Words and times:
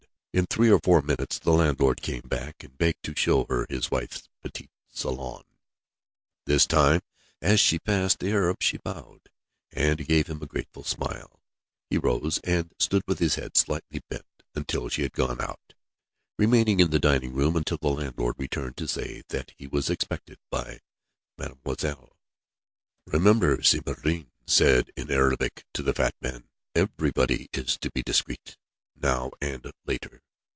In 0.33 0.45
three 0.45 0.71
or 0.71 0.79
four 0.81 1.01
minutes 1.01 1.39
the 1.39 1.51
landlord 1.51 2.01
came 2.01 2.21
back, 2.21 2.63
and 2.63 2.77
begged 2.77 3.03
to 3.03 3.13
show 3.17 3.45
her 3.49 3.65
his 3.69 3.91
wife's 3.91 4.29
petit 4.41 4.69
salon. 4.89 5.43
This 6.45 6.65
time 6.65 7.01
as 7.41 7.59
she 7.59 7.77
passed 7.79 8.19
the 8.19 8.31
Arab 8.31 8.63
she 8.63 8.77
bowed, 8.77 9.29
and 9.73 10.07
gave 10.07 10.27
him 10.27 10.41
a 10.41 10.45
grateful 10.45 10.85
smile. 10.85 11.41
He 11.89 11.97
rose, 11.97 12.39
and 12.45 12.73
stood 12.79 13.03
with 13.05 13.19
his 13.19 13.35
head 13.35 13.57
slightly 13.57 14.03
bent 14.09 14.25
until 14.55 14.87
she 14.87 15.01
had 15.01 15.11
gone 15.11 15.41
out, 15.41 15.73
remaining 16.37 16.79
in 16.79 16.91
the 16.91 16.97
dining 16.99 17.33
room 17.33 17.57
until 17.57 17.77
the 17.81 17.89
landlord 17.89 18.35
returned 18.39 18.77
to 18.77 18.87
say 18.87 19.23
that 19.27 19.51
he 19.57 19.67
was 19.67 19.89
expected 19.89 20.37
by 20.49 20.79
Mademoiselle. 21.37 22.15
"Remember," 23.05 23.61
Si 23.63 23.81
Maïeddine 23.81 24.31
said 24.47 24.91
in 24.95 25.11
Arabic 25.11 25.65
to 25.73 25.83
the 25.83 25.93
fat 25.93 26.15
man, 26.21 26.45
"everybody 26.73 27.49
is 27.51 27.77
to 27.79 27.91
be 27.91 28.01
discreet, 28.01 28.55
now 29.03 29.31
and 29.41 29.71
later. 29.83 30.21